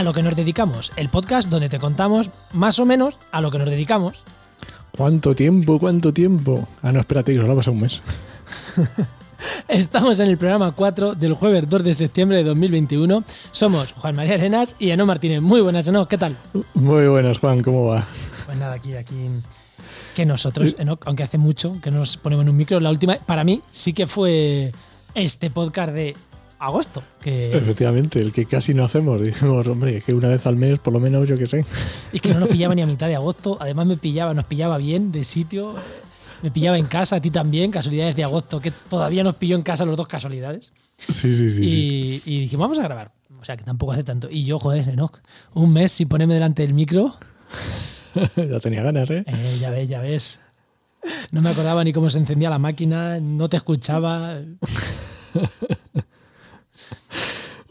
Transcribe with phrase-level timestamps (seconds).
[0.00, 3.50] A lo que nos dedicamos, el podcast donde te contamos más o menos a lo
[3.50, 4.22] que nos dedicamos.
[4.96, 5.78] ¿Cuánto tiempo?
[5.78, 6.66] ¿Cuánto tiempo?
[6.80, 8.00] Ah, no, espérate, que solo ha pasado un mes.
[9.68, 13.24] Estamos en el programa 4 del jueves 2 de septiembre de 2021.
[13.52, 15.42] Somos Juan María Arenas y Eno Martínez.
[15.42, 16.34] Muy buenas, Eno, ¿qué tal?
[16.72, 18.06] Muy buenas, Juan, ¿cómo va?
[18.46, 19.28] Pues nada, aquí, aquí.
[20.14, 23.44] Que nosotros, Eno, aunque hace mucho que nos ponemos en un micro, la última, para
[23.44, 24.72] mí sí que fue
[25.14, 26.16] este podcast de
[26.60, 27.02] agosto.
[27.20, 29.20] Que, Efectivamente, el que casi no hacemos.
[29.24, 31.64] Dijimos, hombre, que una vez al mes, por lo menos, yo qué sé.
[32.12, 33.56] y que no nos pillaba ni a mitad de agosto.
[33.60, 35.74] Además, me pillaba, nos pillaba bien de sitio.
[36.42, 39.62] Me pillaba en casa, a ti también, casualidades de agosto, que todavía nos pilló en
[39.62, 40.72] casa los dos casualidades.
[40.96, 41.50] Sí, sí, sí.
[41.50, 41.62] sí.
[41.62, 43.12] Y, y dijimos, vamos a grabar.
[43.40, 44.28] O sea, que tampoco hace tanto.
[44.30, 45.18] Y yo, joder, Enoch,
[45.54, 47.16] un mes sin ponerme delante del micro.
[48.36, 49.24] ya tenía ganas, ¿eh?
[49.26, 50.40] Eh, ya ves, ya ves.
[51.30, 54.40] No me acordaba ni cómo se encendía la máquina, no te escuchaba.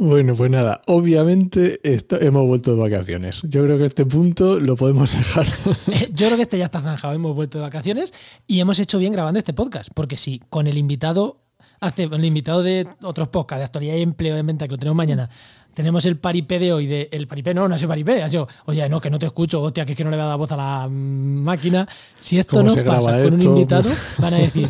[0.01, 3.41] Bueno, pues nada, obviamente esto- hemos vuelto de vacaciones.
[3.43, 5.45] Yo creo que este punto lo podemos dejar.
[6.13, 7.13] Yo creo que este ya está zanjado.
[7.13, 8.13] Hemos vuelto de vacaciones
[8.47, 9.89] y hemos hecho bien grabando este podcast.
[9.93, 11.41] Porque si con el invitado,
[11.81, 14.95] hace, el invitado de otros podcasts de actualidad y empleo de venta que lo tenemos
[14.95, 15.29] mañana,
[15.73, 18.23] tenemos el paripé de hoy, de, el paripé, no, no es el paripé.
[18.23, 20.23] Ha sido, oye, no, que no te escucho, hostia, que es que no le voy
[20.23, 21.85] a dar voz a la máquina.
[22.17, 23.49] Si esto ¿Cómo no pasa graba con un esto?
[23.53, 24.69] invitado, van a decir,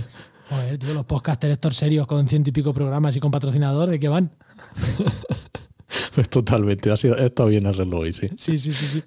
[0.50, 4.00] joder, tío, los podcasters estos serios con ciento y pico programas y con patrocinador, ¿de
[4.00, 4.32] qué van?
[6.14, 7.16] Pues totalmente, ha, sido,
[7.48, 8.30] bien hacerlo hoy, sí.
[8.38, 9.04] Sí, sí, sí, sí.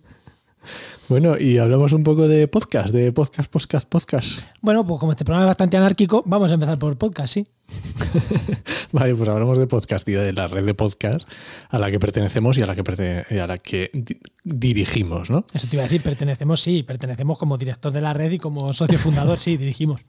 [1.09, 4.41] Bueno, y hablamos un poco de podcast, de podcast, podcast, podcast.
[4.61, 7.47] Bueno, pues como este programa es bastante anárquico, vamos a empezar por podcast, sí.
[8.93, 11.29] Vale, pues hablamos de podcast y de la red de podcast
[11.71, 15.45] a la que pertenecemos y a la que, a la que di- dirigimos, ¿no?
[15.53, 18.73] Eso te iba a decir, pertenecemos, sí, pertenecemos como director de la red y como
[18.73, 20.03] socio fundador, sí, dirigimos.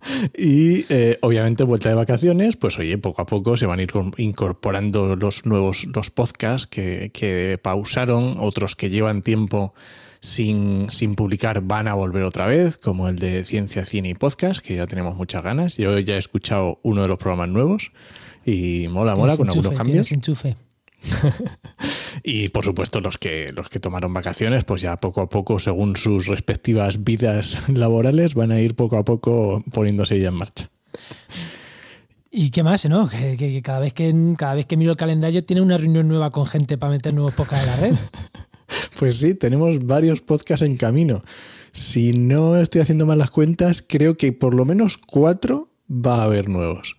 [0.36, 3.92] Y eh, obviamente, vuelta de vacaciones, pues oye, poco a poco se van a ir
[4.16, 9.74] incorporando los nuevos los podcasts que, que pausaron, otros que llevan tiempo
[10.20, 14.64] sin, sin publicar van a volver otra vez, como el de Ciencia, Cine y Podcast,
[14.64, 15.76] que ya tenemos muchas ganas.
[15.76, 17.92] Yo ya he escuchado uno de los programas nuevos
[18.44, 20.12] y mola, mola, con algunos cambios.
[20.12, 20.56] enchufe.
[22.22, 25.96] Y por supuesto, los que, los que tomaron vacaciones, pues ya poco a poco, según
[25.96, 30.70] sus respectivas vidas laborales, van a ir poco a poco poniéndose ya en marcha.
[32.30, 33.08] ¿Y qué más, no?
[33.08, 36.06] Que, que- que cada, vez que, cada vez que miro el calendario tiene una reunión
[36.08, 37.94] nueva con gente para meter nuevos podcasts en la red.
[39.00, 41.24] Pues sí, tenemos varios podcasts en camino.
[41.72, 46.24] Si no estoy haciendo mal las cuentas, creo que por lo menos cuatro va a
[46.24, 46.96] haber nuevos.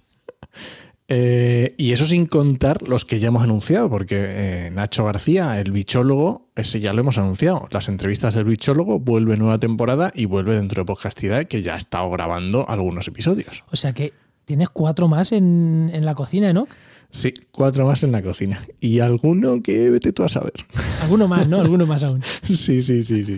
[1.13, 5.73] Eh, y eso sin contar los que ya hemos anunciado, porque eh, Nacho García, el
[5.73, 7.67] bichólogo, ese ya lo hemos anunciado.
[7.69, 11.77] Las entrevistas del bichólogo vuelve nueva temporada y vuelve dentro de Podcastidad, que ya ha
[11.77, 13.65] estado grabando algunos episodios.
[13.71, 14.13] O sea que
[14.45, 16.65] tienes cuatro más en, en la cocina, ¿no?
[17.09, 18.61] Sí, cuatro más en la cocina.
[18.79, 20.65] Y alguno que vete tú a saber.
[21.01, 21.59] Alguno más, ¿no?
[21.59, 22.21] Alguno más aún.
[22.47, 23.37] Sí, sí, sí, sí.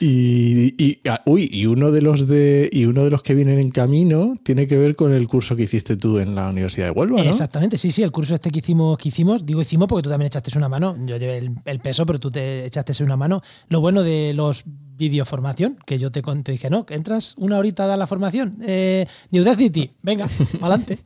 [0.00, 3.58] Y, y- ah, uy, y uno de los de y uno de los que vienen
[3.58, 6.92] en camino tiene que ver con el curso que hiciste tú en la Universidad de
[6.92, 7.28] Huelva, ¿no?
[7.28, 10.26] Exactamente, sí, sí, el curso este que hicimos, que hicimos, digo hicimos porque tú también
[10.28, 13.42] echaste una mano, yo llevé el, el peso, pero tú te echaste una mano.
[13.68, 14.64] Lo bueno de los
[14.96, 18.58] videoformación, que yo te, te dije, no, que entras una horita a dar la formación,
[18.62, 20.28] eh, de Udacity, venga,
[20.60, 20.98] adelante.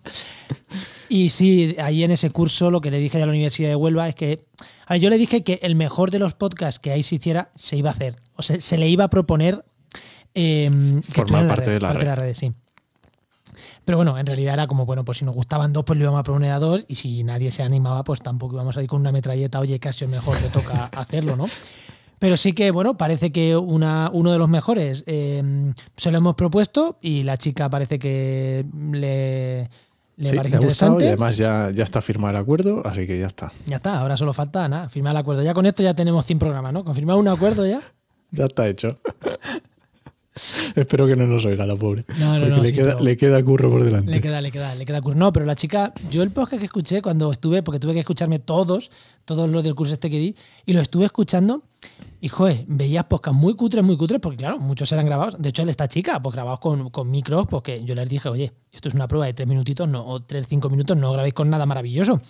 [1.09, 4.09] Y sí, ahí en ese curso lo que le dije a la Universidad de Huelva
[4.09, 4.41] es que,
[4.87, 7.50] a ver, yo le dije que el mejor de los podcasts que ahí se hiciera
[7.55, 9.65] se iba a hacer, o sea, se le iba a proponer
[10.34, 10.71] eh,
[11.06, 12.15] estuviera en parte de la parte red.
[12.15, 12.53] red, sí.
[13.84, 16.21] Pero bueno, en realidad era como, bueno, pues si nos gustaban dos, pues le íbamos
[16.21, 19.00] a proponer a dos, y si nadie se animaba, pues tampoco íbamos a ir con
[19.00, 21.49] una metralleta, oye, casi el mejor, te toca hacerlo, ¿no?
[22.19, 26.34] Pero sí que, bueno, parece que una, uno de los mejores eh, se lo hemos
[26.34, 29.69] propuesto y la chica parece que le,
[30.16, 33.07] le Sí, parece le ha gustado y además ya, ya está firmado el acuerdo, así
[33.07, 33.53] que ya está.
[33.66, 35.43] Ya está, ahora solo falta nada, firmar el acuerdo.
[35.43, 36.84] Ya con esto ya tenemos 100 programas, ¿no?
[36.84, 37.81] Confirmar un acuerdo ya.
[38.31, 38.99] Ya está hecho.
[40.75, 42.05] Espero que no nos oiga la pobre.
[42.19, 44.11] No, no, porque no, le, sí, queda, le queda curro por delante.
[44.11, 45.16] Le queda, le queda, le queda curso.
[45.16, 48.41] No, pero la chica, yo el podcast que escuché cuando estuve, porque tuve que escucharme
[48.41, 48.91] todos,
[49.25, 50.37] todos los del curso este que di,
[50.67, 51.63] y lo estuve escuchando,
[52.21, 55.36] y joder, veías podcasts muy cutres, muy cutres, porque claro, muchos eran grabados.
[55.39, 58.28] De hecho, el de esta chica, pues grabados con, con micros, porque yo les dije,
[58.28, 61.34] oye, esto es una prueba de tres minutitos, no, o tres, cinco minutos, no grabéis
[61.34, 62.21] con nada maravilloso.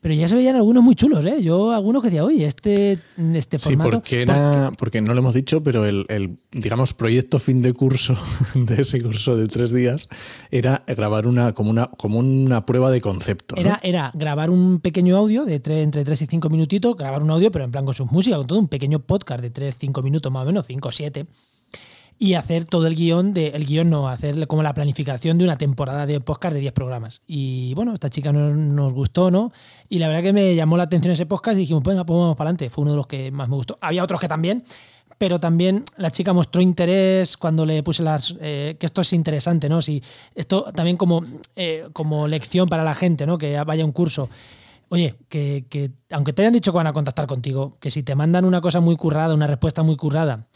[0.00, 1.42] Pero ya se veían algunos muy chulos, ¿eh?
[1.42, 2.98] Yo algunos que decía, oye, este,
[3.34, 3.90] este Sí, formato.
[3.90, 8.14] porque era, porque no lo hemos dicho, pero el, el, digamos, proyecto fin de curso
[8.54, 10.08] de ese curso de tres días
[10.50, 13.56] era grabar una, como una, como una prueba de concepto.
[13.56, 13.60] ¿no?
[13.60, 17.30] Era, era grabar un pequeño audio de tres, entre 3 y 5 minutitos, grabar un
[17.30, 20.02] audio, pero en plan con sus músicas, con todo un pequeño podcast de 3, 5
[20.02, 21.26] minutos más o menos, 5 o 7.
[22.18, 25.58] Y hacer todo el guion de el guion no hacer como la planificación de una
[25.58, 27.20] temporada de podcast de 10 programas.
[27.26, 29.52] Y bueno esta chica nos, nos, gustó no
[29.88, 32.36] y la verdad que me llamó la atención ese podcast y dijimos venga pues vamos
[32.36, 33.78] para adelante fue uno de los que más me gustó.
[33.80, 34.64] Había otros que también
[35.18, 39.68] pero también la chica mostró interés cuando le puse las eh, que esto es interesante
[39.68, 40.02] no si
[40.34, 41.22] esto también como
[41.54, 44.28] eh, como lección para la gente no que vaya un curso.
[44.88, 48.14] Oye, que, que, aunque te hayan dicho que van a contactar contigo, que si te
[48.14, 50.46] mandan una cosa muy currada, una respuesta muy currada,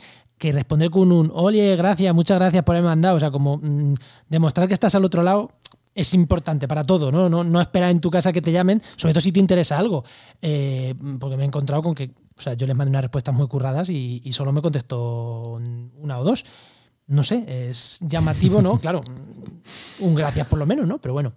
[0.41, 3.93] que responder con un, oye, gracias, muchas gracias por haberme mandado, o sea, como mmm,
[4.27, 5.51] demostrar que estás al otro lado
[5.95, 7.29] es importante para todo, ¿no?
[7.29, 10.03] No, no esperar en tu casa que te llamen, sobre todo si te interesa algo.
[10.41, 13.49] Eh, porque me he encontrado con que, o sea, yo les mandé unas respuestas muy
[13.49, 15.61] curradas y, y solo me contestó
[15.97, 16.47] una o dos.
[17.07, 18.79] No sé, es llamativo, ¿no?
[18.81, 19.03] Claro,
[19.99, 20.99] un gracias por lo menos, ¿no?
[20.99, 21.35] Pero bueno,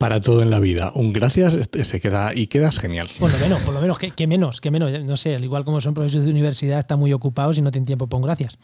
[0.00, 0.92] para todo en la vida.
[0.94, 3.10] Un gracias se queda y quedas genial.
[3.18, 4.90] Por lo menos, por lo menos, que, que, menos, que menos.
[5.04, 7.84] No sé, al igual como son profesores de universidad, están muy ocupados y no tienen
[7.84, 8.56] tiempo para un gracias.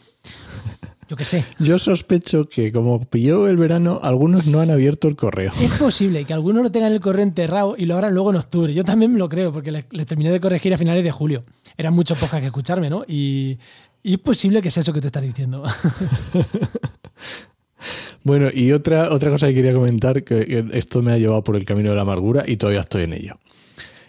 [1.07, 1.45] Yo qué sé.
[1.59, 5.51] Yo sospecho que como pilló el verano, algunos no han abierto el correo.
[5.61, 8.73] Es posible que algunos lo tengan el correo enterrado y lo abran luego en octubre.
[8.73, 11.43] Yo también me lo creo, porque les, les terminé de corregir a finales de julio.
[11.77, 13.03] Eran muchos pocas que escucharme, ¿no?
[13.07, 13.59] Y,
[14.01, 15.63] y es posible que sea eso que te estás diciendo.
[18.27, 21.63] Bueno, y otra, otra cosa que quería comentar, que esto me ha llevado por el
[21.63, 23.39] camino de la amargura y todavía estoy en ello.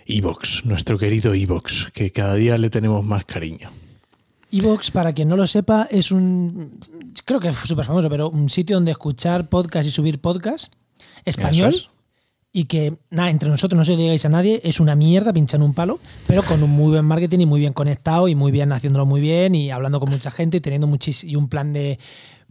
[0.07, 3.71] Evox, nuestro querido Evox, que cada día le tenemos más cariño.
[4.51, 6.81] Evox, para quien no lo sepa, es un.
[7.25, 10.73] Creo que es súper famoso, pero un sitio donde escuchar podcast y subir podcast
[11.25, 11.75] español.
[11.77, 11.89] Es.
[12.51, 15.63] Y que, nada, entre nosotros no se lo digáis a nadie, es una mierda pinchar
[15.63, 18.73] un palo, pero con un muy buen marketing y muy bien conectado y muy bien
[18.73, 22.01] haciéndolo muy bien y hablando con mucha gente y teniendo muchísimo y un plan de,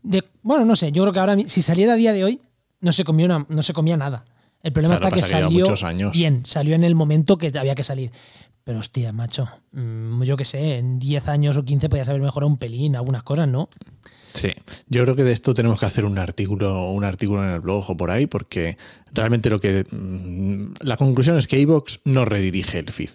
[0.03, 2.41] de, bueno, no sé, yo creo que ahora, si saliera a día de hoy,
[2.79, 4.25] no se comía, una, no se comía nada.
[4.63, 8.11] El problema claro, está que salió bien, salió en el momento que había que salir.
[8.63, 12.47] Pero hostia, macho, mmm, yo qué sé, en 10 años o 15 podías haber mejorado
[12.47, 13.69] un pelín, algunas cosas, ¿no?
[14.33, 14.51] Sí,
[14.87, 17.89] yo creo que de esto tenemos que hacer un artículo, un artículo en el blog
[17.89, 18.77] o por ahí, porque
[19.13, 19.85] realmente lo que.
[19.89, 23.11] Mmm, la conclusión es que iVoox no redirige el feed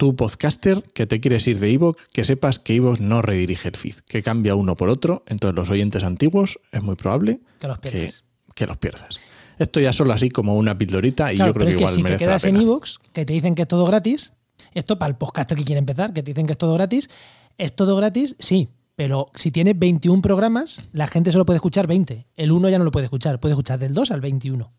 [0.00, 3.76] tú podcaster que te quieres ir de Evox, que sepas que Evox no redirige el
[3.76, 5.24] feed, que cambia uno por otro.
[5.26, 8.24] Entonces los oyentes antiguos es muy probable que los pierdas.
[8.46, 9.20] Que, que los pierdas.
[9.58, 12.02] Esto ya solo así como una pildorita y claro, yo creo pero que igual si
[12.02, 12.58] merece te quedas la pena.
[12.60, 14.32] en Evox, que te dicen que es todo gratis,
[14.72, 17.10] esto para el podcaster que quiere empezar, que te dicen que es todo gratis,
[17.58, 22.26] es todo gratis, sí, pero si tiene 21 programas, la gente solo puede escuchar 20.
[22.38, 24.72] El 1 ya no lo puede escuchar, puede escuchar del 2 al 21.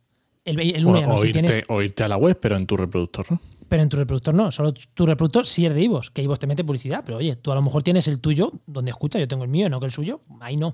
[0.46, 1.14] El, el 1 o, ya no.
[1.14, 3.40] o Si irte, tienes, o irte a la web, pero en tu reproductor, ¿no?
[3.72, 4.52] Pero en tu reproductor no.
[4.52, 7.04] Solo tu reproductor sí es de Ivos, que Ivos te mete publicidad.
[7.06, 9.70] Pero oye, tú a lo mejor tienes el tuyo donde escucha, yo tengo el mío,
[9.70, 10.20] no que el suyo.
[10.42, 10.74] Ahí no.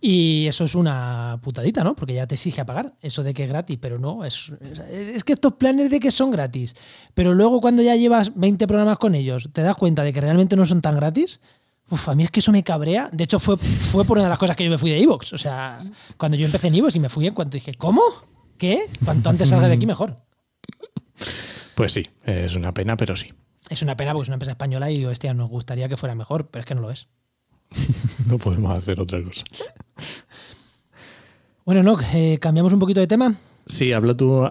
[0.00, 1.94] Y eso es una putadita, ¿no?
[1.94, 4.50] Porque ya te exige pagar eso de que es gratis, pero no, es,
[4.90, 6.74] es que estos planes de que son gratis,
[7.12, 10.56] pero luego cuando ya llevas 20 programas con ellos, te das cuenta de que realmente
[10.56, 11.42] no son tan gratis.
[11.90, 13.10] Uf, a mí es que eso me cabrea.
[13.12, 15.34] De hecho, fue, fue por una de las cosas que yo me fui de Evox.
[15.34, 15.84] O sea,
[16.16, 18.00] cuando yo empecé en Evox y me fui en cuanto dije, ¿cómo?
[18.56, 18.86] ¿Qué?
[19.04, 20.16] Cuanto antes salga de aquí, mejor.
[21.76, 23.34] Pues sí, es una pena, pero sí.
[23.68, 26.48] Es una pena porque es una empresa española y hostia, nos gustaría que fuera mejor,
[26.48, 27.06] pero es que no lo es.
[28.26, 29.42] no podemos hacer otra cosa.
[31.66, 33.34] Bueno, no, eh, cambiamos un poquito de tema.
[33.66, 34.48] Sí, habla tú,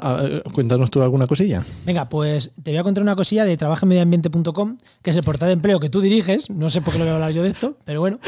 [0.53, 1.65] cuéntanos tú alguna cosilla.
[1.83, 5.53] Venga, pues te voy a contar una cosilla de trabajamediambiente.com, que es el portal de
[5.53, 6.51] empleo que tú diriges.
[6.51, 8.19] No sé por qué lo voy a hablar yo de esto, pero bueno.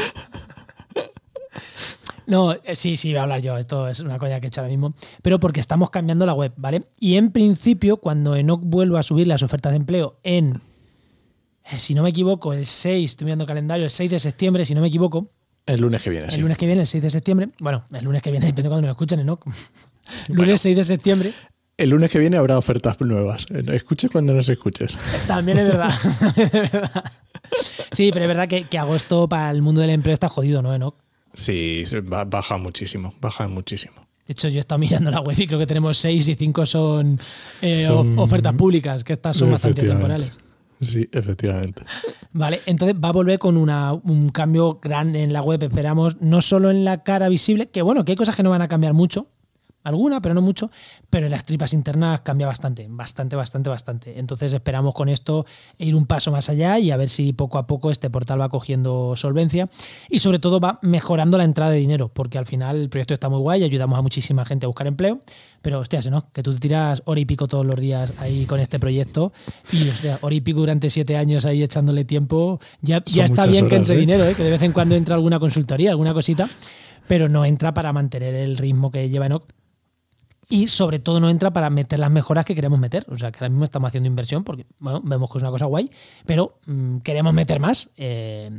[2.28, 3.58] No, eh, sí, sí, voy a hablar yo.
[3.58, 4.94] Esto es una coña que he hecho ahora mismo.
[5.22, 6.84] Pero porque estamos cambiando la web, ¿vale?
[7.00, 10.62] Y en principio, cuando Enoch vuelva a subir las ofertas de empleo en,
[11.72, 14.66] eh, si no me equivoco, el 6, estoy mirando el calendario, el 6 de septiembre,
[14.66, 15.32] si no me equivoco.
[15.66, 16.42] El lunes que viene, El sí.
[16.42, 17.50] lunes que viene, el 6 de septiembre.
[17.60, 19.46] Bueno, el lunes que viene, depende de cuando nos escuchen, Enoch.
[20.28, 20.58] lunes Bueno.
[20.58, 21.34] 6 de septiembre.
[21.78, 23.46] El lunes que viene habrá ofertas nuevas.
[23.52, 24.98] Escuches cuando nos escuches.
[25.28, 25.92] También es verdad.
[26.36, 27.04] es verdad.
[27.92, 30.74] Sí, pero es verdad que, que agosto para el mundo del empleo está jodido, ¿no,
[30.74, 30.96] Enoch?
[31.38, 31.84] Sí,
[32.28, 33.96] baja muchísimo, baja muchísimo.
[34.28, 36.66] De hecho, yo he estado mirando la web y creo que tenemos seis y cinco
[36.66, 37.20] son,
[37.62, 40.32] eh, Son- ofertas públicas, que estas son bastante temporales.
[40.82, 41.84] Sí, efectivamente.
[42.34, 46.42] Vale, entonces va a volver con una, un cambio grande en la web, esperamos, no
[46.42, 48.94] solo en la cara visible, que bueno, que hay cosas que no van a cambiar
[48.94, 49.28] mucho,
[49.84, 50.70] alguna, pero no mucho,
[51.10, 54.20] pero en las tripas internas cambia bastante, bastante, bastante, bastante.
[54.20, 55.46] Entonces esperamos con esto
[55.78, 58.50] ir un paso más allá y a ver si poco a poco este portal va
[58.50, 59.70] cogiendo solvencia
[60.10, 63.30] y sobre todo va mejorando la entrada de dinero, porque al final el proyecto está
[63.30, 65.22] muy guay, ayudamos a muchísima gente a buscar empleo,
[65.62, 66.32] pero hostias, ¿no?
[66.32, 69.32] Que tú te tiras hora y pico todos los días ahí con este proyecto
[69.72, 73.68] y hostia, hora y pico durante siete años ahí echándole tiempo, ya, ya está bien
[73.68, 74.00] que entre ¿eh?
[74.00, 74.36] dinero, ¿eh?
[74.36, 76.50] que de vez en cuando entra alguna consultoría, alguna cosita,
[77.08, 79.44] pero no entra para mantener el ritmo que lleva Enoch.
[80.50, 83.06] Y sobre todo no entra para meter las mejoras que queremos meter.
[83.10, 85.66] O sea, que ahora mismo estamos haciendo inversión porque bueno, vemos que es una cosa
[85.66, 85.92] guay,
[86.26, 87.90] pero mm, queremos meter más.
[87.98, 88.50] eh,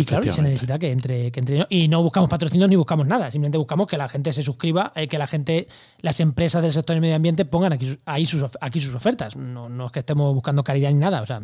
[0.00, 1.66] Y claro, se necesita que entre, que entre.
[1.70, 3.30] Y no buscamos patrocinios ni buscamos nada.
[3.30, 5.68] Simplemente buscamos que la gente se suscriba, eh, que la gente,
[6.00, 9.36] las empresas del sector del medio ambiente pongan aquí, sus- ahí sus, aquí sus ofertas.
[9.36, 11.22] No, no es que estemos buscando caridad ni nada.
[11.22, 11.40] O sea,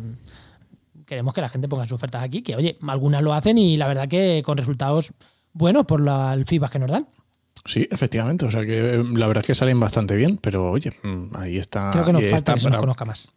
[1.05, 3.87] queremos que la gente ponga sus ofertas aquí, que oye, algunas lo hacen y la
[3.87, 5.13] verdad que con resultados
[5.53, 7.07] buenos por la- el feedback que nos dan.
[7.65, 8.45] Sí, efectivamente.
[8.45, 11.57] O sea que eh, la verdad es que salen bastante bien, pero oye, mm, ahí
[11.57, 11.89] está.
[11.91, 13.29] Creo que nos falta que se nos conozca más.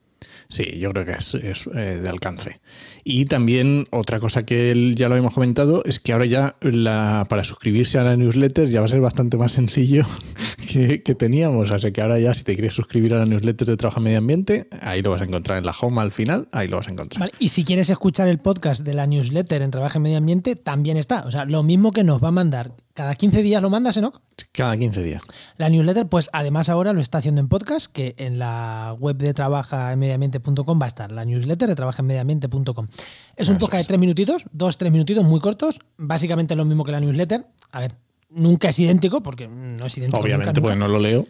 [0.50, 2.60] Sí, yo creo que es, es, eh, de alcance.
[3.04, 7.26] Y también otra cosa que él- ya lo habíamos comentado es que ahora ya la,
[7.28, 10.06] para suscribirse a la newsletter ya va a ser bastante más sencillo
[10.72, 11.70] que, que teníamos.
[11.70, 14.18] Así que ahora ya si te quieres suscribir a la newsletter de Trabajo en Medio
[14.18, 16.92] Ambiente, ahí lo vas a encontrar en la home al final, ahí lo vas a
[16.92, 17.20] encontrar.
[17.20, 20.56] Vale, Y si quieres escuchar el podcast de la newsletter en Trabajo en Medio Ambiente,
[20.56, 21.24] también está.
[21.26, 22.72] O sea, lo mismo que nos va a mandar.
[22.98, 24.20] Cada 15 días lo mandas, Enoch.
[24.50, 25.22] Cada 15 días.
[25.56, 29.32] La newsletter, pues además ahora lo está haciendo en podcast, que en la web de
[29.32, 32.88] trabajaenmediambiente.com va a estar la newsletter de trabajaenmediambiente.com.
[33.36, 33.86] Es un podcast es.
[33.86, 37.46] de tres minutitos, dos, tres minutitos muy cortos, básicamente lo mismo que la newsletter.
[37.70, 37.94] A ver,
[38.30, 40.20] nunca es idéntico, porque no es idéntico.
[40.20, 40.86] Obviamente, nunca, nunca.
[40.86, 41.24] no lo leo.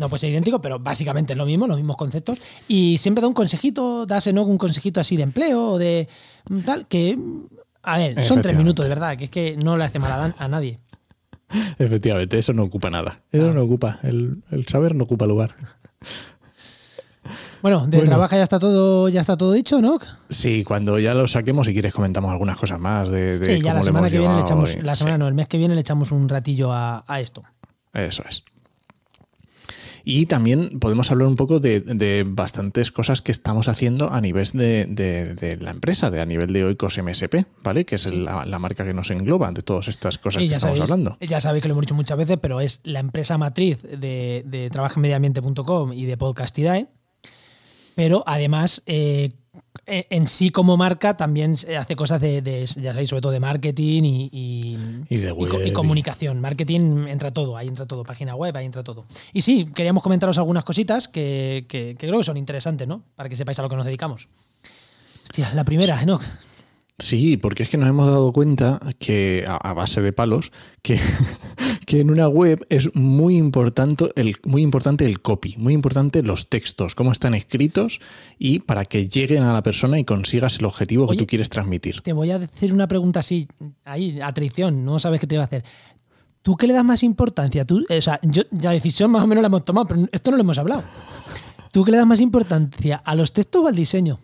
[0.00, 2.40] No puede ser idéntico, pero básicamente es lo mismo, los mismos conceptos.
[2.66, 4.42] Y siempre da un consejito, da ¿no?
[4.42, 6.08] un consejito así de empleo o de
[6.66, 7.16] tal, que,
[7.82, 10.16] a ver, son tres minutos, de verdad, que es que no le hace mal a,
[10.16, 10.80] dan- a nadie.
[11.78, 13.20] Efectivamente, eso no ocupa nada.
[13.32, 13.52] Eso Ah.
[13.52, 13.98] no ocupa.
[14.02, 15.50] El, el saber no ocupa lugar.
[17.62, 18.10] Bueno, de Bueno.
[18.10, 19.98] trabajo ya está todo, ya está todo dicho, ¿no?
[20.28, 23.70] Sí, cuando ya lo saquemos, si quieres, comentamos algunas cosas más de, de Sí, ya
[23.70, 24.98] cómo la semana hemos que viene le echamos, y- la sí.
[24.98, 27.42] semana no, el mes que viene le echamos un ratillo a, a esto.
[27.94, 28.44] Eso es.
[30.06, 34.46] Y también podemos hablar un poco de, de bastantes cosas que estamos haciendo a nivel
[34.52, 37.86] de, de- de la empresa, de a nivel de Oikos MSP, ¿vale?
[37.86, 40.76] Que es la, la marca que nos engloba de todas estas cosas Sí, que estamos
[40.78, 41.16] sabéis, hablando.
[41.20, 44.68] ya sabéis que lo hemos dicho muchas veces, pero es la empresa matriz de, de
[44.70, 46.86] trabajenmediambiente.com y de Podcastidae.
[47.94, 49.32] Pero además, eh,
[49.86, 53.40] en en sí como marca también hace cosas de, de- ya sabéis, sobre todo de
[53.40, 54.30] marketing y,
[55.10, 56.40] y- de comunicación.
[56.40, 58.02] Marketing entra todo, ahí entra todo.
[58.02, 59.04] Página web, ahí entra todo.
[59.32, 63.02] Y sí, queríamos comentaros algunas cositas que, que- que creo que son interesantes, ¿no?
[63.14, 64.28] Para que sepáis a lo que nos dedicamos.
[65.24, 66.22] Hostia, la primera, Enoch.
[66.98, 70.98] Sí, porque es que nos hemos dado cuenta que, a base de palos, que,
[71.94, 76.48] que en una web es muy importante, el, muy importante el copy, muy importante los
[76.48, 78.00] textos, cómo están escritos
[78.36, 81.50] y para que lleguen a la persona y consigas el objetivo Oye, que tú quieres
[81.50, 82.00] transmitir.
[82.00, 83.46] Te voy a decir una pregunta así,
[83.84, 85.62] ahí, a traición, no sabes qué te iba a hacer.
[86.42, 87.64] ¿Tú qué le das más importancia?
[87.64, 90.36] Tú, o sea, yo, la decisión más o menos la hemos tomado, pero esto no
[90.36, 90.82] lo hemos hablado.
[91.70, 92.96] ¿Tú qué le das más importancia?
[93.04, 94.18] ¿A los textos o al diseño?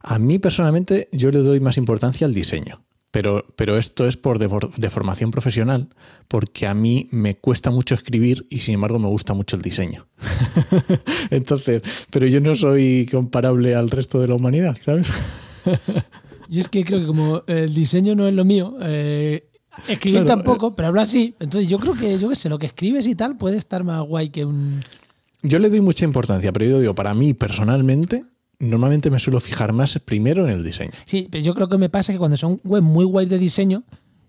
[0.00, 2.80] A mí personalmente yo le doy más importancia al diseño,
[3.12, 5.88] pero, pero esto es por de, de formación profesional,
[6.28, 10.06] porque a mí me cuesta mucho escribir y sin embargo me gusta mucho el diseño.
[11.30, 15.08] Entonces, pero yo no soy comparable al resto de la humanidad, ¿sabes?
[16.48, 19.46] Yo es que creo que como el diseño no es lo mío, eh,
[19.88, 21.34] escribir Claro, tampoco, pero hablar sí.
[21.38, 24.00] Entonces yo creo que, yo qué sé, lo que escribes y tal puede estar más
[24.02, 24.80] guay que un...
[25.42, 28.24] Yo le doy mucha importancia, pero yo digo, para mí personalmente,
[28.62, 30.92] normalmente me suelo fijar más primero en el diseño.
[31.04, 33.82] Sí, pero yo creo que me pasa que cuando son web muy guay de diseño,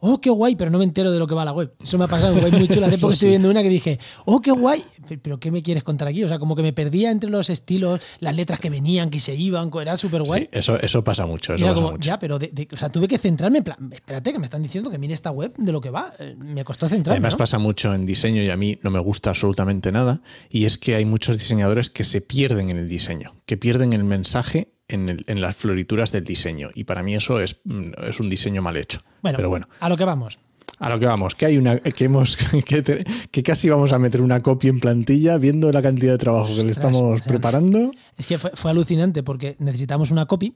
[0.06, 1.74] oh, qué guay, pero no me entero de lo que va la web.
[1.82, 2.88] Eso me ha pasado en web muy chula.
[2.88, 3.30] Hace poco estoy sí.
[3.30, 4.84] viendo una que dije, oh, qué guay,
[5.22, 6.24] pero ¿qué me quieres contar aquí?
[6.24, 9.34] O sea, como que me perdía entre los estilos, las letras que venían, que se
[9.36, 10.42] iban, era súper guay.
[10.44, 12.06] Sí, eso, eso pasa mucho, eso pasa como, mucho.
[12.08, 14.62] ya, pero de- de- o sea, tuve que centrarme en plan, espérate, que me están
[14.62, 16.14] diciendo que mire esta web de lo que va.
[16.20, 17.16] Eh, Me costó centrarme.
[17.18, 17.38] Además ¿no?
[17.38, 20.96] pasa mucho en diseño y a mí no me gusta absolutamente nada y es que
[20.96, 25.24] hay muchos diseñadores que se pierden en el diseño, que pierden el mensaje en, el-
[25.28, 28.78] en las florituras del diseño y para mí eso es, mm, es un diseño mal
[28.78, 29.00] hecho.
[29.22, 30.38] Bueno, Pero bueno, a lo que vamos.
[30.80, 34.00] a lo que vamos, que hay una que hemos que, te- que casi vamos a
[34.00, 37.26] meter una copia en plantilla viendo la cantidad de trabajo que le estamos o sea,
[37.28, 37.92] preparando.
[38.18, 40.54] Es que fue, fue alucinante porque necesitamos una copy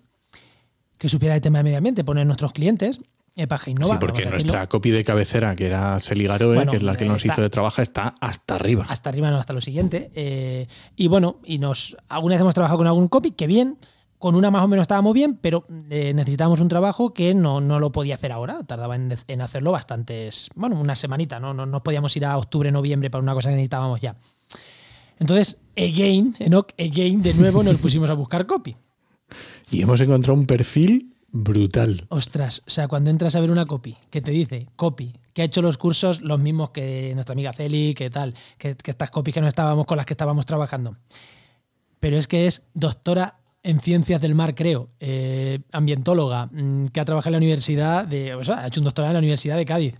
[0.97, 2.99] que supiera el tema de medio ambiente, poner nuestros clientes
[3.35, 6.77] eh, para Innova, sí, porque nuestra copy de cabecera, que era Celi Garoe, Bueno, que
[6.77, 8.87] es la que eh, nos está- hizo de trabajo, está hasta arriba.
[8.89, 10.09] hasta arriba, no hasta lo siguiente.
[10.15, 13.77] Eh, y bueno, y nos alguna vez hemos trabajado con algún copy, que bien,
[14.19, 17.79] con una más o menos estábamos bien, pero eh, necesitábamos un trabajo que no, no
[17.79, 18.63] lo podía hacer ahora.
[18.63, 21.53] Tardaba en, en hacerlo bastantes, bueno, una semanita, ¿no?
[21.53, 24.15] No, no podíamos ir a octubre, noviembre para una cosa que necesitábamos ya.
[25.19, 28.75] Entonces, again, Enoch, again, de nuevo nos pusimos a buscar copy.
[29.71, 32.05] Y hemos encontrado un perfil brutal.
[32.09, 35.45] Ostras, o sea, cuando entras a ver una copy que te dice copy, que ha
[35.45, 39.33] hecho los cursos los mismos que nuestra amiga Celi, que tal, que, que estas copies
[39.35, 40.95] que no estábamos con las que estábamos trabajando.
[41.99, 47.05] Pero es que es doctora en ciencias del mar, creo, eh, ambientóloga, mm, que ha
[47.05, 49.65] trabajado en la universidad de, o sea, ha hecho un doctorado en la Universidad de
[49.65, 49.95] Cádiz.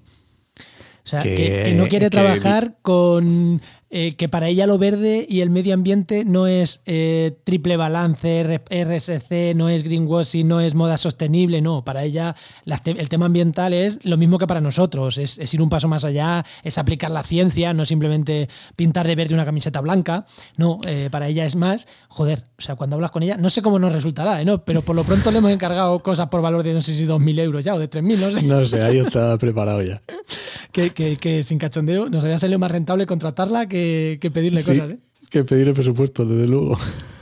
[1.03, 5.49] O sea, que, no quiere trabajar con eh, que para ella lo verde y el
[5.49, 11.61] medio ambiente no es eh, triple balance, RSC, no es greenwashing, no es moda sostenible,
[11.61, 11.85] no.
[11.85, 15.87] Para ella el tema ambiental es lo mismo que para nosotros, es, ir un paso
[15.87, 20.25] más allá, es aplicar la ciencia, no simplemente pintar de verde una camiseta blanca,
[20.57, 23.61] no, eh, para ella es más, joder, o sea, cuando hablas con ella, no sé
[23.61, 24.65] cómo nos resultará, ¿no?
[24.65, 27.39] pero por lo pronto le hemos encargado cosas por valor de no sé si 2.000
[27.39, 28.43] euros ya o de 3.000, no sé.
[28.43, 30.01] No sé, ahí está preparado ya.
[30.73, 33.76] que, que sin cachondeo nos había salido más rentable contratarla que
[34.19, 34.97] que, pedirle cosas, ¿eh?
[35.29, 36.77] Que pedirle presupuesto, desde luego.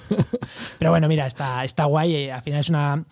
[0.79, 2.15] Pero bueno, mira, está, está guay.
[2.15, 3.05] Eh, al final es una.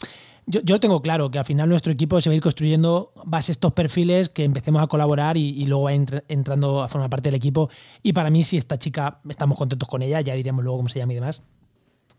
[0.46, 3.14] Yo, yo, lo tengo claro, que al final nuestro equipo se va a ir construyendo
[3.26, 7.36] base estos perfiles, que empecemos a colaborar y, luego va entrando a formar parte del
[7.36, 7.70] equipo.
[8.02, 11.00] Y para mí, si esta chica estamos contentos con ella, ya diremos luego cómo se
[11.00, 11.42] llama y demás,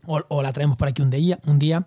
[0.06, 1.86] o, la traemos por aquí un día, un día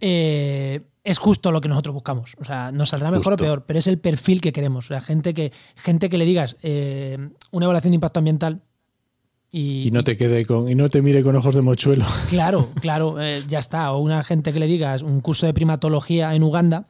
[0.00, 2.36] eh, es justo lo que nosotros buscamos.
[2.38, 4.86] O sea, nos saldrá mejor o peor, pero es el perfil que queremos.
[4.86, 7.18] O sea, gente que, gente que le digas eh,
[7.50, 8.60] una evaluación de impacto ambiental.
[9.52, 12.04] Y, no te quede con y no te mire con ojos de mochuelo.
[12.28, 13.92] Claro, claro, eh, ya está.
[13.92, 16.86] O una gente que le digas un curso de primatología en Uganda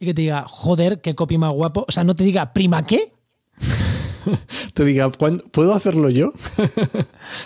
[0.00, 1.84] y que te diga, joder, qué copy más guapo.
[1.86, 3.12] O sea, no te diga, ¿prima qué?
[4.74, 6.32] te diga, ¿puedo hacerlo yo?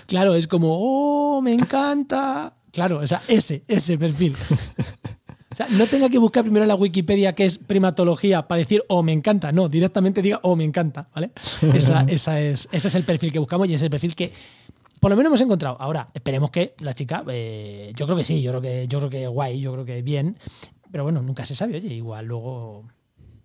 [0.06, 2.54] claro, es como, oh, me encanta.
[2.72, 4.34] Claro, o sea, ese, ese perfil.
[5.54, 8.82] O sea, no tenga que buscar primero en la Wikipedia qué es primatología para decir,
[8.88, 9.52] oh, me encanta.
[9.52, 11.08] No, directamente diga, oh, me encanta.
[11.14, 11.30] ¿Vale?
[11.74, 12.02] Esa,
[12.40, 14.32] es, ese es el perfil que buscamos y es el perfil que
[14.98, 15.76] por lo menos hemos encontrado.
[15.78, 19.10] Ahora, esperemos que la chica, eh, yo creo que sí, yo creo que, yo creo
[19.10, 20.36] que guay, yo creo que bien.
[20.90, 22.86] Pero bueno, nunca se sabe, oye, igual luego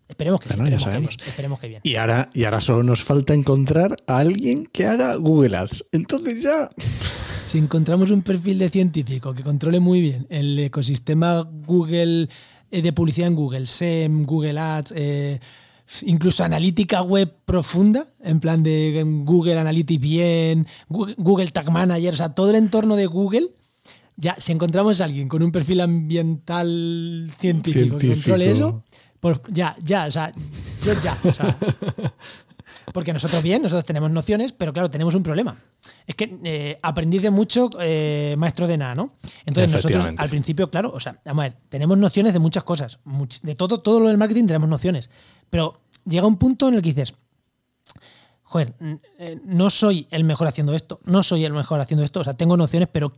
[0.10, 1.18] Esperemos que sí, esperemos, ya sabemos.
[1.18, 1.82] Que esperemos que bien.
[1.84, 5.86] Y ahora, y ahora solo nos falta encontrar a alguien que haga Google Ads.
[5.92, 6.68] Entonces ya.
[7.46, 12.28] Si encontramos un perfil de científico que controle muy bien el ecosistema Google
[12.72, 15.40] eh, de publicidad en Google, SEM, Google Ads, eh,
[16.02, 22.34] incluso analítica web profunda, en plan de Google Analytics bien, Google, Tag Manager, o sea,
[22.34, 23.50] todo el entorno de Google.
[24.16, 28.00] Ya, si encontramos a alguien con un perfil ambiental científico, científico.
[28.00, 28.84] que controle eso,
[29.50, 30.32] ya, ya, o sea,
[30.84, 31.18] yo ya.
[32.94, 35.58] porque nosotros bien, nosotros tenemos nociones, pero claro, tenemos un problema.
[36.06, 39.14] Es que eh, aprendí de mucho eh, maestro de nada, ¿no?
[39.46, 43.00] Entonces nosotros al principio, claro, o sea, vamos a ver, tenemos nociones de muchas cosas.
[43.44, 45.10] de todo, todo lo del marketing tenemos nociones.
[45.50, 47.14] Pero llega un punto en el que dices,
[48.44, 48.74] joder,
[49.20, 52.34] eh, no soy el mejor haciendo esto, no soy el mejor haciendo esto, o sea,
[52.34, 53.14] tengo nociones, pero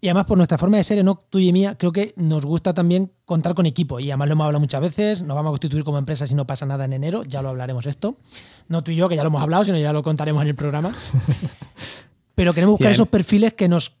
[0.00, 2.74] y además, por nuestra forma de ser, no tuya y mía, creo que nos gusta
[2.74, 3.98] también contar con equipo.
[3.98, 5.22] Y además lo hemos hablado muchas veces.
[5.22, 7.24] Nos vamos a constituir como empresa si no pasa nada en enero.
[7.24, 8.16] Ya lo hablaremos esto.
[8.68, 10.54] No tú y yo, que ya lo hemos hablado, sino ya lo contaremos en el
[10.54, 10.94] programa.
[12.34, 13.96] Pero queremos buscar esos perfiles que nos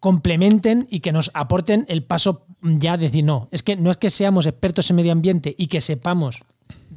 [0.00, 3.96] complementen y que nos aporten el paso ya de decir, no, es que no es
[3.96, 6.42] que seamos expertos en medio ambiente y que sepamos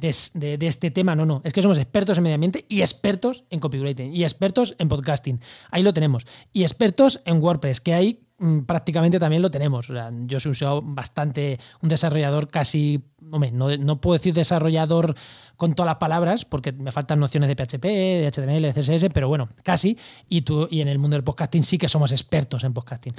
[0.00, 1.42] de, este tema, no, no.
[1.44, 5.40] Es que somos expertos en medio ambiente y expertos en copywriting y expertos en podcasting.
[5.70, 6.26] Ahí lo tenemos.
[6.52, 9.92] Y expertos en WordPress, que ahí mm, prácticamente también lo tenemos.
[10.22, 15.14] Yo soy usado bastante un desarrollador casi, hombre, no, no, puedo decir desarrollador
[15.56, 19.28] con todas las palabras, porque me faltan nociones de PHP, de HTML, de CSS, pero
[19.28, 19.98] bueno, casi.
[20.28, 23.14] Y tú, y en el mundo del podcasting sí que somos expertos en podcasting.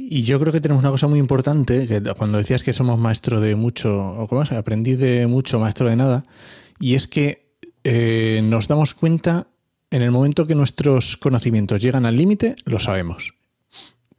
[0.00, 3.40] Y yo creo que tenemos una cosa muy importante, que cuando decías que somos maestro
[3.40, 6.24] de mucho, o es, aprendí de mucho, maestro de nada,
[6.78, 9.48] y es que eh, nos damos cuenta
[9.90, 13.34] en el momento que nuestros conocimientos llegan al límite, lo sabemos.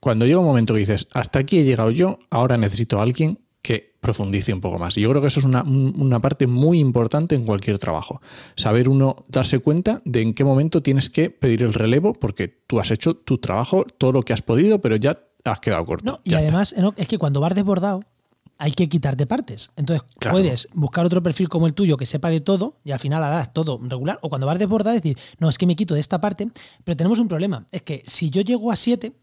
[0.02, 3.40] Cuando llega un momento que dices, hasta aquí he llegado yo, ahora necesito a alguien
[3.62, 4.98] que profundice un poco más.
[4.98, 8.22] Y yo creo que eso es una, parte muy importante en cualquier trabajo.
[8.56, 12.80] Saber uno darse cuenta de en qué momento tienes que pedir el relevo, porque tú
[12.80, 16.22] has hecho tu trabajo, todo lo que has podido, pero ya has quedado corto.
[16.24, 18.02] y además es que cuando vas desbordado
[18.60, 19.72] hay que quitarte partes.
[19.78, 23.24] Entonces puedes buscar otro perfil como el tuyo que sepa de todo y al final
[23.24, 24.20] harás todo regular.
[24.22, 26.50] O cuando vas desbordado decir, no, es que me quito de esta parte,
[26.84, 27.66] pero tenemos un problema.
[27.72, 29.14] Es que si yo llego a 7,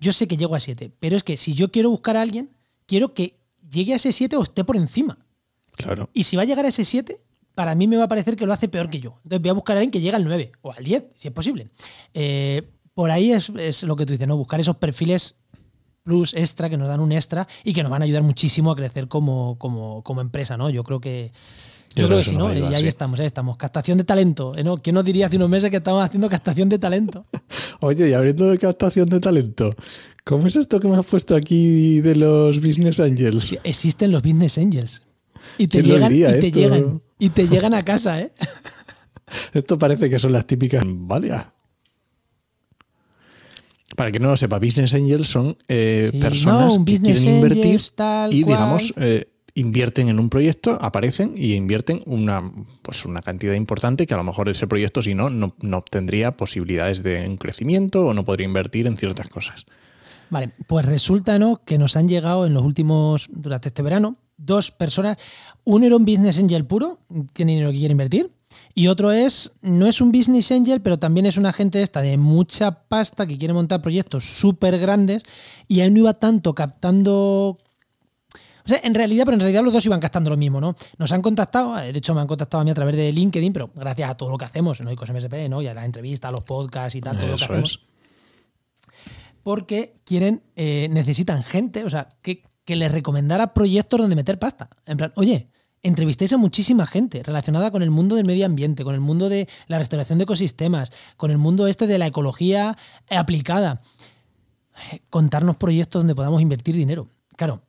[0.00, 2.50] yo sé que llego a 7, pero es que si yo quiero buscar a alguien,
[2.84, 3.38] quiero que
[3.70, 5.18] llegue a ese 7 o esté por encima.
[5.76, 6.10] Claro.
[6.12, 7.20] Y si va a llegar a ese 7,
[7.54, 9.20] para mí me va a parecer que lo hace peor que yo.
[9.22, 11.34] Entonces voy a buscar a alguien que llegue al 9 o al 10, si es
[11.34, 11.70] posible.
[12.12, 14.36] Eh, por ahí es, es, lo que tú dices, ¿no?
[14.36, 15.36] Buscar esos perfiles
[16.02, 18.76] plus extra, que nos dan un extra y que nos van a ayudar muchísimo a
[18.76, 20.70] crecer como, como, empresa, ¿no?
[20.70, 21.32] Yo creo que.
[21.96, 22.54] Yo, creo, que sí, ¿no?
[22.54, 23.56] y ahí estamos, ahí estamos.
[23.56, 24.52] Captación de talento.
[24.56, 24.62] ¿eh?
[24.62, 24.76] ¿no?
[24.76, 27.26] ¿Quién nos diría hace unos meses que estamos haciendo captación de talento?
[27.80, 29.74] Oye, y abriendo de captación de talento,
[30.22, 33.58] ¿cómo es esto que me has puesto aquí de los Business Angels?
[33.64, 35.02] Existen los Business Angels.
[35.58, 38.32] Y te llegan, y te llegan, y te llegan a casa, ¿eh?
[39.52, 40.84] Esto parece que son las típicas.
[40.86, 41.32] Vale,
[43.96, 47.80] para que no lo sepa, Business Angels son eh, personas que quieren invertir
[48.30, 52.50] y, digamos, eh, invierten en un proyecto, aparecen y invierten una,
[52.82, 56.36] pues una cantidad importante que a lo mejor ese proyecto, si no, no, no obtendría
[56.36, 59.66] posibilidades de un crecimiento o no podría invertir en ciertas cosas.
[60.30, 61.62] Vale, pues resulta ¿no?
[61.64, 65.18] que nos han llegado en los últimos, durante este verano, dos personas.
[65.64, 67.00] Uno era un business angel puro,
[67.32, 68.30] tiene dinero que quiere invertir,
[68.74, 72.16] y otro es, no es un business angel, pero también es una gente esta de
[72.16, 75.22] mucha pasta que quiere montar proyectos súper grandes
[75.68, 77.58] y ahí no iba tanto captando...
[78.62, 80.76] O sea, en realidad, pero en realidad los dos iban captando lo mismo, ¿no?
[80.98, 83.70] Nos han contactado, de hecho me han contactado a mí a través de LinkedIn, pero
[83.74, 84.92] gracias a todo lo que hacemos, ¿no?
[84.92, 85.62] Y con MSP, ¿no?
[85.62, 87.86] Y a la entrevista, a los podcasts y tal, todo lo que hacemos.
[89.42, 94.68] Porque quieren, eh, necesitan gente, o sea, que, que les recomendara proyectos donde meter pasta.
[94.86, 95.50] En plan, oye,
[95.82, 99.48] entrevistéis a muchísima gente relacionada con el mundo del medio ambiente, con el mundo de
[99.66, 102.76] la restauración de ecosistemas, con el mundo este de la ecología
[103.10, 103.80] aplicada.
[105.10, 107.08] Contarnos proyectos donde podamos invertir dinero.
[107.36, 107.62] Claro.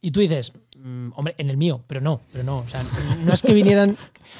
[0.00, 0.52] Y tú dices,
[0.86, 2.58] mm, hombre, en el mío, pero no, pero no.
[2.58, 2.82] O sea,
[3.24, 3.96] no es que vinieran.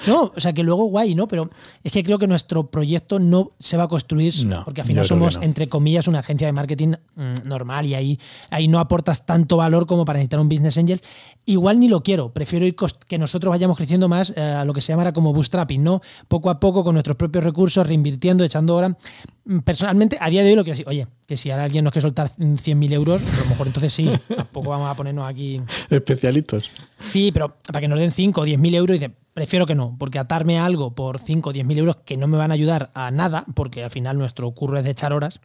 [0.06, 1.28] No, o sea, que luego guay, ¿no?
[1.28, 1.48] Pero
[1.82, 5.04] es que creo que nuestro proyecto no se va a construir No, porque al final
[5.06, 5.42] somos, no.
[5.42, 9.86] entre comillas, una agencia de marketing mm, normal y ahí, ahí no aportas tanto valor
[9.86, 11.00] como para necesitar un business angel.
[11.44, 12.74] Igual ni lo quiero, prefiero ir
[13.06, 16.00] que nosotros vayamos creciendo más eh, a lo que se llamará como bootstrapping, ¿no?
[16.28, 18.96] Poco a poco con nuestros propios recursos, reinvirtiendo, echando hora.
[19.44, 21.92] Mm, Personalmente, a día de hoy lo quiero decir, oye, que si ahora alguien nos
[21.92, 25.60] quiere soltar mm, 100.000 euros, a lo mejor entonces sí, tampoco vamos a ponernos aquí.
[25.90, 26.70] Especialitos.
[27.08, 29.96] Sí, pero para que nos den 5 o 10 mil euros, dice, prefiero que no,
[29.98, 32.54] porque atarme a algo por 5 o 10 mil euros que no me van a
[32.54, 35.40] ayudar a nada, porque al final nuestro curro es de echar horas,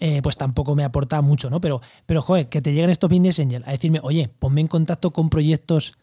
[0.00, 1.60] eh, pues tampoco me aporta mucho, ¿no?
[1.60, 5.10] Pero, pero, joder, que te lleguen estos business angel a decirme, oye, ponme en contacto
[5.12, 5.94] con proyectos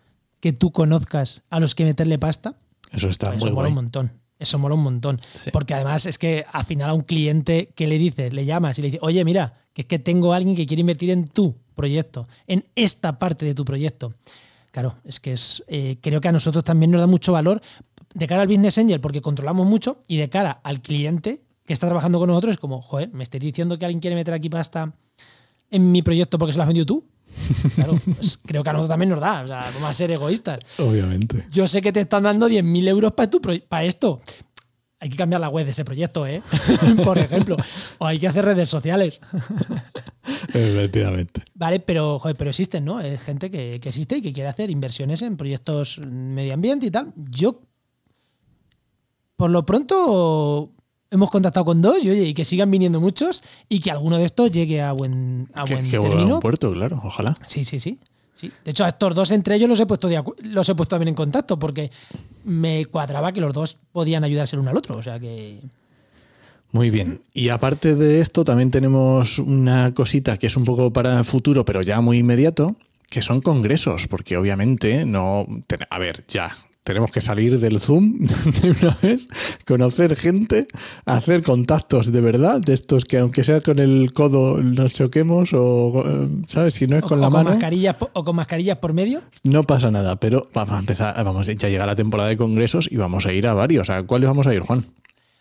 [0.42, 2.56] que tú conozcas a los que meterle pasta,
[2.92, 3.70] Eso está eso muy mola guay.
[3.70, 4.12] un montón.
[4.40, 5.22] Eso mola un montón.
[5.34, 5.52] Sí.
[5.52, 8.82] Porque además es que al final a un cliente que le dices, le llamas y
[8.82, 11.56] le dices, oye, mira, que es que tengo a alguien que quiere invertir en tu
[11.76, 14.14] proyecto, en esta parte de tu proyecto.
[14.72, 17.62] Claro, es que es, eh, creo que a nosotros también nos da mucho valor
[18.14, 21.88] de cara al business angel porque controlamos mucho y de cara al cliente que está
[21.88, 24.94] trabajando con nosotros es como, joder, me estáis diciendo que alguien quiere meter aquí pasta
[25.72, 27.06] en mi proyecto porque se lo has vendido tú.
[27.76, 30.60] Claro, pues creo que a nosotros también nos da, o sea, vamos a ser egoístas.
[30.78, 31.46] Obviamente.
[31.52, 33.30] Yo sé que te están dando 10.000 euros para
[33.68, 34.22] para esto.
[35.00, 36.42] Hay que cambiar la web de ese proyecto, ¿eh?
[37.04, 37.58] Por ejemplo.
[38.00, 39.22] O hay que hacer redes sociales.
[40.54, 41.44] Efectivamente.
[41.54, 43.00] Vale, pero, joder, pero existen, ¿no?
[43.00, 46.92] Es gente que, que existe y que quiere hacer inversiones en proyectos medio ambiente y
[46.92, 47.14] tal.
[47.30, 47.62] Yo,
[49.36, 50.72] por lo pronto,
[51.16, 54.26] hemos contactado con dos y, oye, y que sigan viniendo muchos y que alguno de
[54.26, 56.36] estos llegue a buen, a Que, buen que a término.
[56.36, 57.34] un puerto, claro, ojalá.
[57.48, 57.98] Sí, sí, sí.
[58.36, 58.52] sí.
[58.64, 61.10] De hecho, a estos dos entre ellos los he puesto de los he puesto también
[61.10, 61.92] en contacto porque
[62.44, 64.98] me cuadraba que los dos podían ayudarse el uno al otro.
[64.98, 65.60] O sea que.
[66.72, 67.22] Muy bien.
[67.34, 71.64] Y aparte de esto, también tenemos una cosita que es un poco para el futuro,
[71.64, 72.76] pero ya muy inmediato,
[73.10, 75.48] que son congresos, porque obviamente no...
[75.90, 76.52] A ver, ya.
[76.86, 78.20] Tenemos que salir del Zoom
[78.62, 79.28] de una vez,
[79.66, 80.68] conocer gente,
[81.06, 86.04] hacer contactos de verdad, de estos que aunque sea con el codo nos choquemos o,
[86.06, 86.76] eh, ¿sabes?
[86.76, 89.24] Si no es o- con o la mano, mascarillas, o con mascarillas por medio.
[89.44, 90.16] no pasa nada.
[90.18, 93.48] Pero vamos a empezar, vamos, ya llega la temporada de congresos y vamos a ir
[93.48, 93.90] a varios.
[93.90, 94.86] ¿A cuáles vamos a ir, Juan?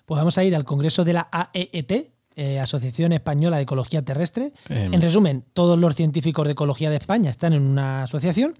[0.07, 4.53] Pues vamos a ir al Congreso de la AEET, eh, Asociación Española de Ecología Terrestre.
[4.69, 4.93] Em.
[4.93, 8.55] En resumen, todos los científicos de ecología de España están en una asociación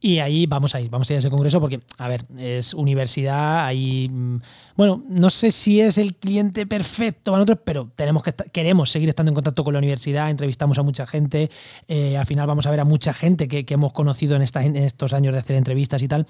[0.00, 2.74] y ahí vamos a ir, vamos a ir a ese congreso porque, a ver, es
[2.74, 4.38] universidad, ahí, mm,
[4.76, 9.08] bueno, no sé si es el cliente perfecto para nosotros, pero tenemos que queremos seguir
[9.08, 11.50] estando en contacto con la universidad, entrevistamos a mucha gente,
[11.88, 14.64] eh, al final vamos a ver a mucha gente que, que hemos conocido en, esta-
[14.64, 16.26] en estos años de hacer entrevistas y tal,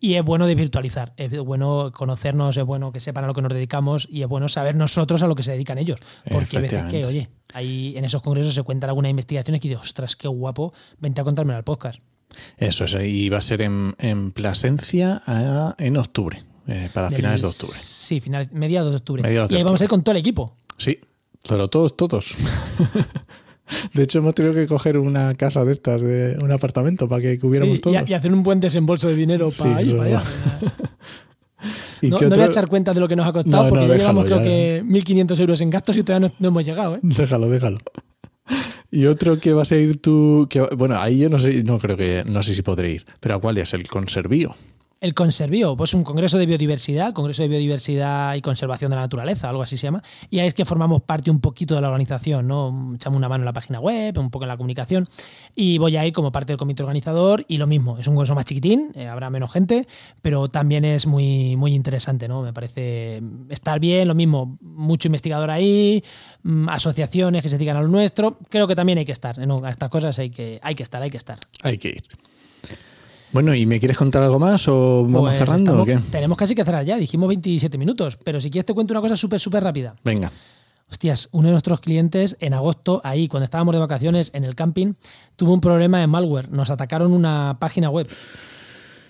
[0.00, 3.42] y es bueno de virtualizar, es bueno conocernos, es bueno que sepan a lo que
[3.42, 6.00] nos dedicamos y es bueno saber nosotros a lo que se dedican ellos,
[6.30, 9.80] porque a veces que, oye, ahí en esos congresos se cuentan algunas investigaciones que digo,
[9.80, 12.00] ostras, qué guapo, vente a contármelo al podcast.
[12.56, 17.16] Eso es, y va a ser en, en Plasencia ah, en octubre, eh, para Del-
[17.16, 17.76] finales de octubre.
[17.78, 19.22] Sí, finales, mediados de octubre.
[19.22, 20.54] Mediados de y ahí vamos a ir con todo el equipo.
[20.76, 20.98] Sí,
[21.48, 22.34] pero todos, todos.
[23.94, 27.38] De hecho, hemos tenido que coger una casa de estas, de un apartamento, para que
[27.42, 28.10] hubiéramos Sí, y, todos.
[28.10, 30.22] y hacer un buen desembolso de dinero Sí, para ir eso para allá.
[32.02, 33.86] ¿Y No, no voy a echar cuenta de lo que nos ha costado No, porque
[33.86, 34.82] no, ya llevamos déjalo, creo ya.
[34.82, 36.96] que 1.500 euros en gastos y todavía no, no hemos llegado.
[36.96, 37.00] ¿eh?
[37.02, 37.78] Déjalo, déjalo.
[38.90, 41.96] Y otro que va a ser tú, que, bueno, ahí yo no sé, no creo
[41.96, 43.72] que, no sé si podré ir, pero ¿a cuál es?
[43.74, 44.56] El conservío.
[45.00, 49.48] El Conservío, pues un congreso de biodiversidad, Congreso de Biodiversidad y Conservación de la Naturaleza,
[49.48, 50.02] algo así se llama.
[50.28, 52.92] Y ahí es que formamos parte un poquito de la organización, ¿no?
[52.96, 55.08] Echamos una mano en la página web, un poco en la comunicación.
[55.56, 58.34] Y voy a ir como parte del comité organizador y lo mismo, es un congreso
[58.34, 59.88] más chiquitín, eh, habrá menos gente,
[60.20, 62.42] pero también es muy, muy interesante, ¿no?
[62.42, 66.04] Me parece estar bien, lo mismo, mucho investigador ahí,
[66.42, 68.36] mm, asociaciones que se dedican a lo nuestro.
[68.50, 69.64] Creo que también hay que estar, ¿no?
[69.64, 71.38] A estas cosas hay que, hay que estar, hay que estar.
[71.62, 72.29] Hay que ir.
[73.32, 76.10] Bueno, ¿y me quieres contar algo más o vamos Pues cerrando o estamos- qué?
[76.10, 79.16] Tenemos casi que cerrar ya, dijimos 27 minutos, pero si quieres te cuento una cosa
[79.16, 79.94] súper, súper rápida.
[80.04, 80.32] Venga.
[80.90, 84.94] Hostias, uno de nuestros clientes en agosto, ahí cuando estábamos de vacaciones en el camping,
[85.36, 86.50] tuvo un problema de malware.
[86.50, 88.08] Nos atacaron una página web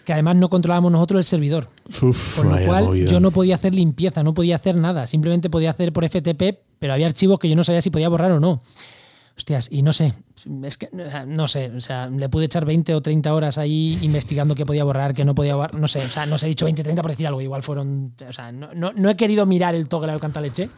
[0.04, 1.66] que además no controlábamos nosotros el servidor.
[2.02, 3.10] Uf, Con lo cual movida.
[3.10, 5.06] yo no podía hacer limpieza, no podía hacer nada.
[5.06, 8.32] Simplemente podía hacer por FTP, pero había archivos que yo no sabía si podía borrar
[8.32, 8.60] o no.
[9.38, 10.12] Hostias, y no sé,
[10.64, 10.88] es que
[11.26, 14.84] no sé, o sea, le pude echar 20 o 30 horas ahí investigando qué podía
[14.84, 16.84] borrar, qué no podía borrar, no sé, o sea, no os he dicho 20 o
[16.84, 19.88] 30 por decir algo, igual fueron, o sea, no, no- no he querido mirar el
[19.88, 20.68] toggle al cantaleche,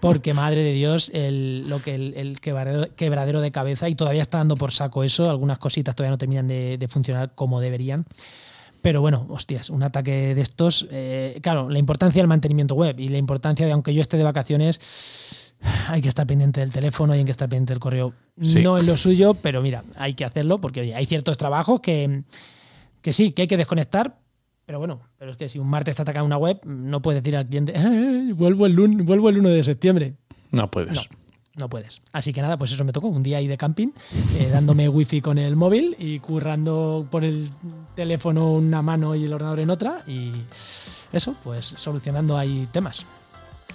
[0.00, 4.56] porque madre de Dios, el, lo que el, quebradero, de cabeza, y todavía está dando
[4.56, 8.06] por saco eso, algunas cositas todavía no terminan de, de funcionar como deberían.
[8.82, 10.88] Pero bueno, hostias, un ataque de estos.
[10.90, 14.24] eh, claro, la importancia del mantenimiento web y la importancia de, aunque yo esté de
[14.24, 14.80] vacaciones,
[15.88, 18.14] hay que estar pendiente del teléfono y hay que estar pendiente del correo.
[18.40, 18.62] Sí.
[18.62, 22.22] No es lo suyo, pero mira, hay que hacerlo porque oye, hay ciertos trabajos que,
[23.00, 24.18] que sí, que hay que desconectar.
[24.64, 27.36] Pero bueno, pero es que si un martes te ataca una web, no puedes decir
[27.36, 30.14] al cliente, "Eh, vuelvo, el lunes, vuelvo el 1 de septiembre.
[30.50, 30.94] No puedes.
[30.94, 31.02] No,
[31.56, 32.00] no puedes.
[32.12, 33.08] Así que nada, pues eso me tocó.
[33.08, 33.88] Un día ahí de camping,
[34.38, 37.50] eh, dándome wifi con el móvil y currando por el
[37.96, 40.04] teléfono una mano y el ordenador en otra.
[40.06, 40.32] Y
[41.12, 43.04] eso, pues solucionando ahí temas.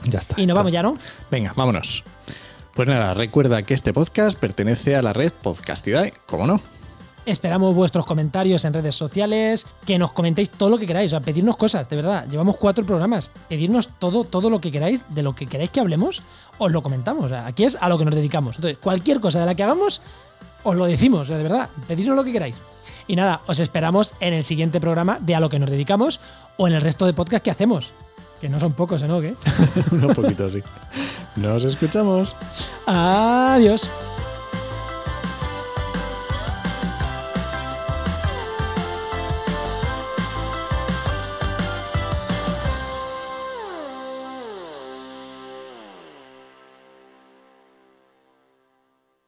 [0.04, 0.36] Ya está.
[0.40, 0.54] Y nos está.
[0.54, 0.98] vamos ya, ¿no?
[1.32, 2.04] Venga, vámonos.
[2.74, 6.62] Pues nada, recuerda que este podcast pertenece a la red Podcastidae, ¿cómo no?
[7.26, 11.20] Esperamos vuestros comentarios en redes sociales, que nos comentéis todo lo que queráis, o sea,
[11.20, 12.26] pedirnos cosas, de verdad.
[12.30, 16.22] Llevamos cuatro programas, pedirnos todo, todo lo que queráis, de lo que queráis que hablemos,
[16.58, 17.26] os lo comentamos.
[17.26, 18.56] O sea, aquí es a lo que nos dedicamos.
[18.56, 20.02] Entonces, cualquier cosa de la que hagamos,
[20.64, 22.62] os lo decimos, o sea, de verdad, pedirnos lo que queráis.
[23.08, 26.22] Y nada, os esperamos en el siguiente programa de a lo que nos dedicamos
[26.56, 27.92] o en el resto de podcast que hacemos.
[28.42, 29.02] Que no son pocos.
[29.04, 29.20] ¿no?
[29.20, 29.36] ¿Qué?
[29.92, 30.62] Un poquito así.
[31.36, 32.36] Nos escuchamos.
[32.86, 33.90] Adiós.